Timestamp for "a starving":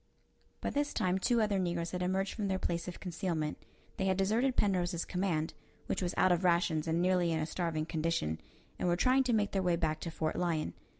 7.39-7.85